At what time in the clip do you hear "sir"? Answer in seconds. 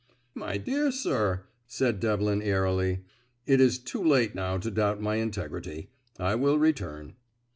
0.91-1.43